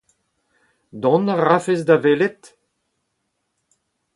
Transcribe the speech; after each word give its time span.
Dont 1.01 1.25
a 1.33 1.35
rafes 1.45 1.81
da 1.87 1.97
welet? 2.03 2.41